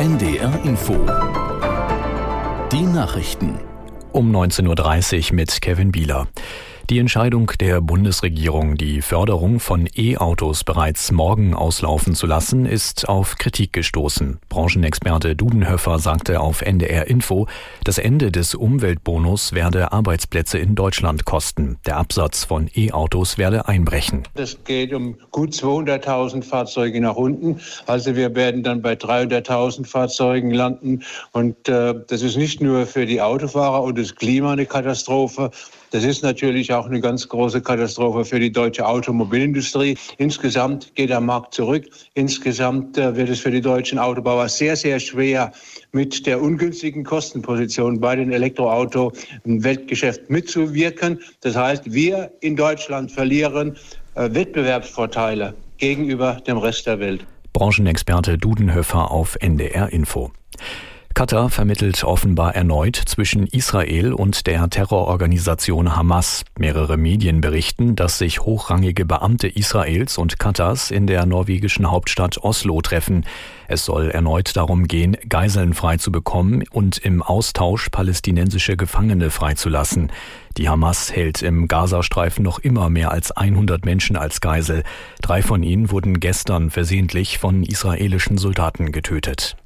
NDR 0.00 0.58
Info. 0.64 0.94
Die 2.72 2.86
Nachrichten. 2.86 3.58
Um 4.12 4.34
19.30 4.34 5.28
Uhr 5.28 5.36
mit 5.36 5.60
Kevin 5.60 5.92
Bieler. 5.92 6.26
Die 6.90 6.98
Entscheidung 6.98 7.52
der 7.60 7.80
Bundesregierung, 7.80 8.74
die 8.74 9.00
Förderung 9.00 9.60
von 9.60 9.88
E-Autos 9.96 10.64
bereits 10.64 11.12
morgen 11.12 11.54
auslaufen 11.54 12.16
zu 12.16 12.26
lassen, 12.26 12.66
ist 12.66 13.08
auf 13.08 13.36
Kritik 13.36 13.72
gestoßen. 13.72 14.40
Branchenexperte 14.48 15.36
Dudenhöfer 15.36 16.00
sagte 16.00 16.40
auf 16.40 16.62
NDR 16.62 17.06
Info, 17.06 17.46
das 17.84 17.98
Ende 17.98 18.32
des 18.32 18.56
Umweltbonus 18.56 19.52
werde 19.52 19.92
Arbeitsplätze 19.92 20.58
in 20.58 20.74
Deutschland 20.74 21.24
kosten. 21.24 21.78
Der 21.86 21.96
Absatz 21.96 22.42
von 22.42 22.68
E-Autos 22.74 23.38
werde 23.38 23.68
einbrechen. 23.68 24.24
Es 24.34 24.58
geht 24.64 24.92
um 24.92 25.16
gut 25.30 25.50
200.000 25.50 26.42
Fahrzeuge 26.42 27.00
nach 27.00 27.14
unten. 27.14 27.60
Also 27.86 28.16
wir 28.16 28.34
werden 28.34 28.64
dann 28.64 28.82
bei 28.82 28.94
300.000 28.94 29.86
Fahrzeugen 29.86 30.50
landen. 30.50 31.04
Und 31.30 31.68
äh, 31.68 31.94
das 32.08 32.22
ist 32.22 32.36
nicht 32.36 32.60
nur 32.60 32.84
für 32.84 33.06
die 33.06 33.22
Autofahrer 33.22 33.80
und 33.80 33.96
das 33.96 34.16
Klima 34.16 34.54
eine 34.54 34.66
Katastrophe, 34.66 35.52
das 35.92 36.04
ist 36.04 36.22
natürlich 36.22 36.72
auch 36.72 36.79
eine 36.86 37.00
ganz 37.00 37.28
große 37.28 37.60
Katastrophe 37.60 38.24
für 38.24 38.40
die 38.40 38.50
deutsche 38.52 38.86
Automobilindustrie. 38.86 39.96
Insgesamt 40.18 40.94
geht 40.94 41.10
der 41.10 41.20
Markt 41.20 41.54
zurück. 41.54 41.86
Insgesamt 42.14 42.98
äh, 42.98 43.14
wird 43.16 43.28
es 43.28 43.40
für 43.40 43.50
die 43.50 43.60
deutschen 43.60 43.98
Autobauer 43.98 44.48
sehr, 44.48 44.76
sehr 44.76 45.00
schwer, 45.00 45.52
mit 45.92 46.26
der 46.26 46.40
ungünstigen 46.40 47.04
Kostenposition 47.04 48.00
bei 48.00 48.16
den 48.16 48.32
Elektroauto 48.32 49.12
im 49.44 49.62
Weltgeschäft 49.64 50.30
mitzuwirken. 50.30 51.20
Das 51.40 51.56
heißt, 51.56 51.92
wir 51.92 52.30
in 52.40 52.56
Deutschland 52.56 53.10
verlieren 53.10 53.76
äh, 54.14 54.28
Wettbewerbsvorteile 54.32 55.54
gegenüber 55.78 56.40
dem 56.46 56.58
Rest 56.58 56.86
der 56.86 57.00
Welt. 57.00 57.26
Branchenexperte 57.52 58.38
Dudenhöfer 58.38 59.10
auf 59.10 59.36
NDR 59.40 59.92
Info. 59.92 60.30
Katar 61.12 61.50
vermittelt 61.50 62.02
offenbar 62.04 62.54
erneut 62.54 62.94
zwischen 62.94 63.46
Israel 63.48 64.12
und 64.12 64.46
der 64.46 64.70
Terrororganisation 64.70 65.96
Hamas. 65.96 66.44
Mehrere 66.56 66.96
Medien 66.96 67.40
berichten, 67.40 67.96
dass 67.96 68.16
sich 68.18 68.40
hochrangige 68.40 69.04
Beamte 69.04 69.48
Israels 69.48 70.18
und 70.18 70.38
Katars 70.38 70.90
in 70.90 71.06
der 71.06 71.26
norwegischen 71.26 71.90
Hauptstadt 71.90 72.38
Oslo 72.38 72.80
treffen. 72.80 73.26
Es 73.68 73.84
soll 73.84 74.10
erneut 74.10 74.56
darum 74.56 74.86
gehen, 74.86 75.16
Geiseln 75.28 75.74
freizubekommen 75.74 76.64
und 76.70 76.96
im 76.98 77.22
Austausch 77.22 77.88
palästinensische 77.90 78.76
Gefangene 78.76 79.30
freizulassen. 79.30 80.12
Die 80.56 80.68
Hamas 80.68 81.12
hält 81.12 81.42
im 81.42 81.68
Gazastreifen 81.68 82.44
noch 82.44 82.60
immer 82.60 82.88
mehr 82.88 83.10
als 83.10 83.32
100 83.32 83.84
Menschen 83.84 84.16
als 84.16 84.40
Geisel. 84.40 84.84
Drei 85.20 85.42
von 85.42 85.64
ihnen 85.64 85.90
wurden 85.90 86.20
gestern 86.20 86.70
versehentlich 86.70 87.38
von 87.38 87.64
israelischen 87.64 88.38
Soldaten 88.38 88.92
getötet. 88.92 89.56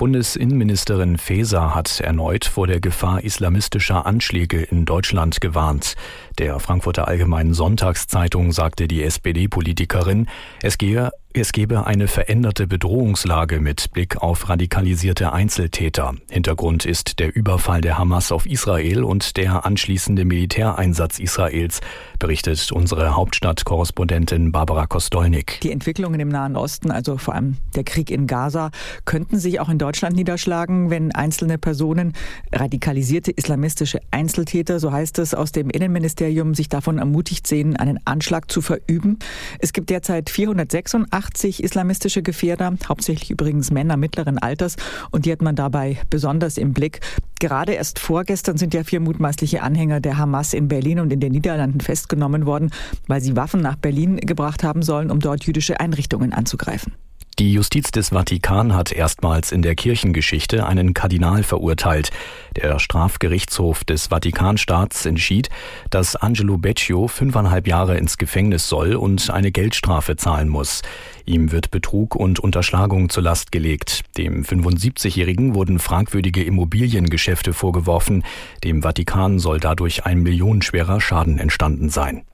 Bundesinnenministerin 0.00 1.18
Faeser 1.18 1.74
hat 1.74 2.00
erneut 2.00 2.46
vor 2.46 2.66
der 2.66 2.80
Gefahr 2.80 3.22
islamistischer 3.22 4.06
Anschläge 4.06 4.62
in 4.62 4.86
Deutschland 4.86 5.42
gewarnt. 5.42 5.94
Der 6.38 6.58
Frankfurter 6.58 7.06
Allgemeinen 7.06 7.52
Sonntagszeitung 7.52 8.52
sagte 8.52 8.88
die 8.88 9.02
SPD-Politikerin, 9.02 10.26
es 10.62 10.78
gehe 10.78 11.10
es 11.32 11.52
gebe 11.52 11.86
eine 11.86 12.08
veränderte 12.08 12.66
Bedrohungslage 12.66 13.60
mit 13.60 13.92
Blick 13.92 14.16
auf 14.16 14.48
radikalisierte 14.48 15.32
Einzeltäter. 15.32 16.14
Hintergrund 16.28 16.84
ist 16.84 17.20
der 17.20 17.36
Überfall 17.36 17.80
der 17.80 17.98
Hamas 17.98 18.32
auf 18.32 18.46
Israel 18.46 19.04
und 19.04 19.36
der 19.36 19.64
anschließende 19.64 20.24
Militäreinsatz 20.24 21.20
Israels, 21.20 21.80
berichtet 22.18 22.72
unsere 22.72 23.14
Hauptstadtkorrespondentin 23.14 24.50
Barbara 24.50 24.86
Kostolnik. 24.86 25.60
Die 25.62 25.70
Entwicklungen 25.70 26.18
im 26.18 26.28
Nahen 26.30 26.56
Osten, 26.56 26.90
also 26.90 27.16
vor 27.16 27.34
allem 27.34 27.58
der 27.76 27.84
Krieg 27.84 28.10
in 28.10 28.26
Gaza, 28.26 28.72
könnten 29.04 29.38
sich 29.38 29.60
auch 29.60 29.68
in 29.68 29.78
Deutschland 29.78 30.16
niederschlagen, 30.16 30.90
wenn 30.90 31.14
einzelne 31.14 31.58
Personen, 31.58 32.14
radikalisierte 32.52 33.30
islamistische 33.30 34.00
Einzeltäter, 34.10 34.80
so 34.80 34.90
heißt 34.90 35.20
es 35.20 35.34
aus 35.34 35.52
dem 35.52 35.70
Innenministerium, 35.70 36.54
sich 36.54 36.68
davon 36.68 36.98
ermutigt 36.98 37.46
sehen, 37.46 37.76
einen 37.76 38.00
Anschlag 38.04 38.50
zu 38.50 38.62
verüben. 38.62 39.20
Es 39.60 39.72
gibt 39.72 39.90
derzeit 39.90 40.28
486 40.28 41.10
80 41.20 41.62
islamistische 41.62 42.22
Gefährder, 42.22 42.74
hauptsächlich 42.88 43.30
übrigens 43.30 43.70
Männer 43.70 43.98
mittleren 43.98 44.38
Alters, 44.38 44.76
und 45.10 45.26
die 45.26 45.32
hat 45.32 45.42
man 45.42 45.54
dabei 45.54 45.98
besonders 46.08 46.56
im 46.56 46.72
Blick. 46.72 47.00
Gerade 47.38 47.72
erst 47.72 47.98
vorgestern 47.98 48.56
sind 48.56 48.72
ja 48.72 48.84
vier 48.84 49.00
mutmaßliche 49.00 49.62
Anhänger 49.62 50.00
der 50.00 50.16
Hamas 50.16 50.54
in 50.54 50.68
Berlin 50.68 51.00
und 51.00 51.12
in 51.12 51.20
den 51.20 51.32
Niederlanden 51.32 51.80
festgenommen 51.80 52.46
worden, 52.46 52.70
weil 53.06 53.20
sie 53.20 53.36
Waffen 53.36 53.60
nach 53.60 53.76
Berlin 53.76 54.16
gebracht 54.16 54.64
haben 54.64 54.82
sollen, 54.82 55.10
um 55.10 55.20
dort 55.20 55.44
jüdische 55.44 55.78
Einrichtungen 55.78 56.32
anzugreifen. 56.32 56.94
Die 57.40 57.54
Justiz 57.54 57.90
des 57.90 58.10
Vatikan 58.10 58.74
hat 58.74 58.92
erstmals 58.92 59.50
in 59.50 59.62
der 59.62 59.74
Kirchengeschichte 59.74 60.66
einen 60.66 60.92
Kardinal 60.92 61.42
verurteilt. 61.42 62.10
Der 62.54 62.78
Strafgerichtshof 62.78 63.82
des 63.82 64.08
Vatikanstaats 64.08 65.06
entschied, 65.06 65.48
dass 65.88 66.16
Angelo 66.16 66.58
Beccio 66.58 67.08
fünfeinhalb 67.08 67.66
Jahre 67.66 67.96
ins 67.96 68.18
Gefängnis 68.18 68.68
soll 68.68 68.94
und 68.94 69.30
eine 69.30 69.52
Geldstrafe 69.52 70.16
zahlen 70.16 70.50
muss. 70.50 70.82
Ihm 71.24 71.50
wird 71.50 71.70
Betrug 71.70 72.14
und 72.14 72.40
Unterschlagung 72.40 73.08
zur 73.08 73.22
Last 73.22 73.52
gelegt. 73.52 74.02
Dem 74.18 74.44
75-Jährigen 74.44 75.54
wurden 75.54 75.78
fragwürdige 75.78 76.44
Immobiliengeschäfte 76.44 77.54
vorgeworfen. 77.54 78.22
Dem 78.64 78.82
Vatikan 78.82 79.38
soll 79.38 79.60
dadurch 79.60 80.04
ein 80.04 80.22
millionenschwerer 80.22 81.00
Schaden 81.00 81.38
entstanden 81.38 81.88
sein. 81.88 82.26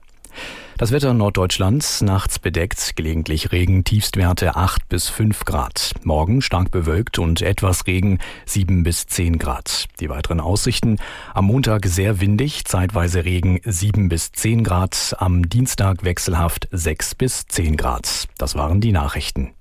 Das 0.77 0.91
Wetter 0.91 1.15
Norddeutschlands 1.15 2.01
nachts 2.01 2.37
bedeckt, 2.37 2.95
gelegentlich 2.95 3.51
Regen, 3.51 3.83
Tiefstwerte 3.83 4.55
8 4.55 4.87
bis 4.87 5.09
5 5.09 5.43
Grad. 5.43 5.93
Morgen 6.03 6.43
stark 6.43 6.69
bewölkt 6.69 7.17
und 7.17 7.41
etwas 7.41 7.87
Regen 7.87 8.19
7 8.45 8.83
bis 8.83 9.07
10 9.07 9.39
Grad. 9.39 9.85
Die 9.99 10.07
weiteren 10.07 10.39
Aussichten 10.39 10.97
am 11.33 11.45
Montag 11.45 11.87
sehr 11.87 12.21
windig, 12.21 12.65
zeitweise 12.65 13.25
Regen 13.25 13.59
7 13.65 14.07
bis 14.07 14.31
10 14.33 14.63
Grad, 14.63 15.15
am 15.17 15.49
Dienstag 15.49 16.03
wechselhaft 16.03 16.67
6 16.71 17.15
bis 17.15 17.47
10 17.47 17.75
Grad. 17.75 18.27
Das 18.37 18.53
waren 18.53 18.79
die 18.79 18.91
Nachrichten. 18.91 19.56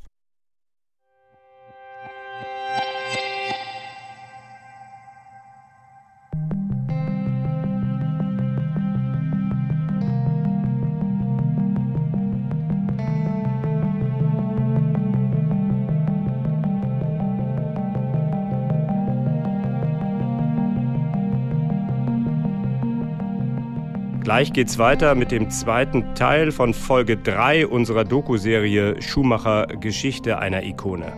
Gleich 24.26 24.52
geht's 24.52 24.76
weiter 24.76 25.14
mit 25.14 25.30
dem 25.30 25.50
zweiten 25.50 26.16
Teil 26.16 26.50
von 26.50 26.74
Folge 26.74 27.16
3 27.16 27.68
unserer 27.68 28.02
Doku-Serie 28.02 29.00
Schumacher 29.00 29.68
Geschichte 29.68 30.40
einer 30.40 30.64
Ikone. 30.64 31.12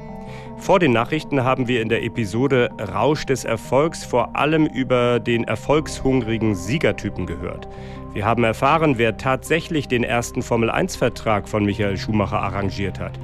Vor 0.58 0.78
den 0.78 0.92
Nachrichten 0.92 1.42
haben 1.42 1.68
wir 1.68 1.80
in 1.80 1.88
der 1.88 2.04
Episode 2.04 2.68
Rausch 2.78 3.24
des 3.24 3.44
Erfolgs 3.44 4.04
vor 4.04 4.36
allem 4.36 4.66
über 4.66 5.20
den 5.20 5.44
erfolgshungrigen 5.44 6.54
Siegertypen 6.54 7.24
gehört. 7.24 7.66
Wir 8.12 8.26
haben 8.26 8.44
erfahren, 8.44 8.98
wer 8.98 9.16
tatsächlich 9.16 9.88
den 9.88 10.04
ersten 10.04 10.42
Formel-1-Vertrag 10.42 11.48
von 11.48 11.64
Michael 11.64 11.96
Schumacher 11.96 12.40
arrangiert 12.42 13.00
hat 13.00 13.18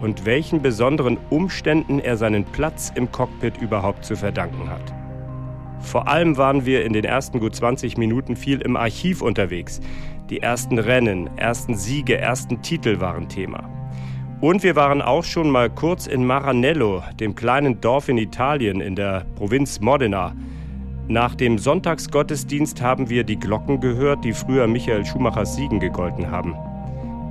und 0.00 0.26
welchen 0.26 0.62
besonderen 0.62 1.18
Umständen 1.30 1.98
er 1.98 2.16
seinen 2.16 2.44
Platz 2.44 2.92
im 2.94 3.10
Cockpit 3.10 3.60
überhaupt 3.60 4.04
zu 4.04 4.14
verdanken 4.14 4.70
hat. 4.70 5.03
Vor 5.84 6.08
allem 6.08 6.36
waren 6.36 6.64
wir 6.66 6.84
in 6.84 6.94
den 6.94 7.04
ersten 7.04 7.38
gut 7.38 7.54
20 7.54 7.98
Minuten 7.98 8.36
viel 8.36 8.60
im 8.62 8.76
Archiv 8.76 9.22
unterwegs. 9.22 9.80
Die 10.30 10.40
ersten 10.40 10.78
Rennen, 10.78 11.28
ersten 11.36 11.76
Siege, 11.76 12.16
ersten 12.16 12.62
Titel 12.62 13.00
waren 13.00 13.28
Thema. 13.28 13.68
Und 14.40 14.62
wir 14.62 14.74
waren 14.76 15.02
auch 15.02 15.24
schon 15.24 15.50
mal 15.50 15.70
kurz 15.70 16.06
in 16.06 16.26
Maranello, 16.26 17.02
dem 17.20 17.34
kleinen 17.34 17.80
Dorf 17.80 18.08
in 18.08 18.18
Italien 18.18 18.80
in 18.80 18.96
der 18.96 19.24
Provinz 19.36 19.80
Modena. 19.80 20.34
Nach 21.06 21.34
dem 21.34 21.58
Sonntagsgottesdienst 21.58 22.80
haben 22.80 23.10
wir 23.10 23.24
die 23.24 23.38
Glocken 23.38 23.80
gehört, 23.80 24.24
die 24.24 24.32
früher 24.32 24.66
Michael 24.66 25.04
Schumachers 25.04 25.54
Siegen 25.54 25.80
gegolten 25.80 26.30
haben. 26.30 26.54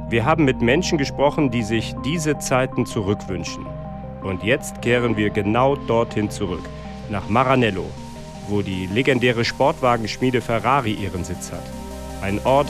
Wir 0.09 0.25
haben 0.25 0.45
mit 0.45 0.61
Menschen 0.61 0.99
gesprochen, 0.99 1.49
die 1.49 1.63
sich 1.63 1.95
diese 2.05 2.37
Zeiten 2.37 2.85
zurückwünschen. 2.85 3.65
Und 4.21 4.43
jetzt 4.43 4.81
kehren 4.83 5.17
wir 5.17 5.31
genau 5.31 5.75
dorthin 5.75 6.29
zurück, 6.29 6.63
nach 7.09 7.27
Maranello, 7.29 7.85
wo 8.47 8.61
die 8.61 8.87
legendäre 8.87 9.45
Sportwagenschmiede 9.45 10.41
Ferrari 10.41 10.93
ihren 10.93 11.23
Sitz 11.23 11.51
hat. 11.51 11.63
Ein 12.21 12.39
Ort, 12.45 12.67